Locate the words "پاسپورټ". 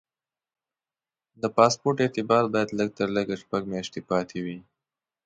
1.57-1.97